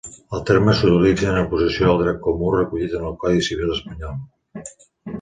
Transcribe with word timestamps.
El 0.35 0.39
terme 0.49 0.73
s'utilitza 0.79 1.27
en 1.33 1.37
oposició 1.41 1.93
al 1.93 2.01
dret 2.05 2.19
comú 2.25 2.51
recollit 2.57 2.99
en 3.01 3.07
el 3.13 3.17
codi 3.27 3.47
civil 3.53 3.79
espanyol. 3.79 4.21